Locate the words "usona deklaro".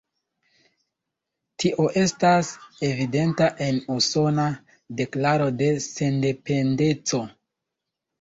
3.97-5.51